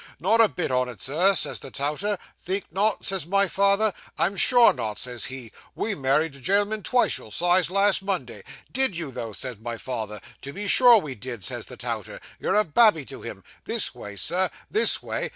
[0.19, 2.17] "Not a bit on it, Sir," says the touter.
[2.39, 3.93] "Think not?" says my father.
[4.17, 8.41] "I'm sure not," says he; "we married a gen'l'm'n twice your size, last Monday."
[8.71, 10.19] "Did you, though?" said my father.
[10.41, 14.15] "To be sure, we did," says the touter, "you're a babby to him this way,
[14.15, 15.29] sir this way!"